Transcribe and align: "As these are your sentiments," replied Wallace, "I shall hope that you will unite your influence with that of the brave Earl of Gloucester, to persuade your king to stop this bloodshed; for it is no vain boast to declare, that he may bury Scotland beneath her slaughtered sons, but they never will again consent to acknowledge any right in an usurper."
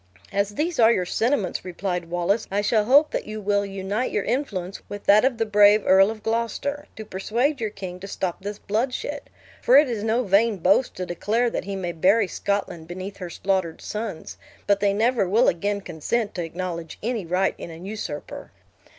"As 0.31 0.55
these 0.55 0.79
are 0.79 0.91
your 0.91 1.05
sentiments," 1.05 1.63
replied 1.63 2.05
Wallace, 2.09 2.47
"I 2.49 2.61
shall 2.61 2.85
hope 2.85 3.11
that 3.11 3.27
you 3.27 3.39
will 3.39 3.63
unite 3.63 4.09
your 4.11 4.23
influence 4.23 4.81
with 4.89 5.03
that 5.03 5.23
of 5.23 5.37
the 5.37 5.45
brave 5.45 5.83
Earl 5.85 6.09
of 6.09 6.23
Gloucester, 6.23 6.87
to 6.95 7.05
persuade 7.05 7.61
your 7.61 7.69
king 7.69 7.99
to 7.99 8.07
stop 8.07 8.41
this 8.41 8.57
bloodshed; 8.57 9.29
for 9.61 9.77
it 9.77 9.87
is 9.87 10.03
no 10.03 10.23
vain 10.23 10.57
boast 10.57 10.95
to 10.95 11.05
declare, 11.05 11.51
that 11.51 11.65
he 11.65 11.75
may 11.75 11.91
bury 11.91 12.27
Scotland 12.27 12.87
beneath 12.87 13.17
her 13.17 13.29
slaughtered 13.29 13.79
sons, 13.79 14.39
but 14.65 14.79
they 14.79 14.91
never 14.91 15.29
will 15.29 15.47
again 15.47 15.81
consent 15.81 16.33
to 16.33 16.43
acknowledge 16.43 16.97
any 17.03 17.23
right 17.23 17.53
in 17.59 17.69
an 17.69 17.85
usurper." 17.85 18.49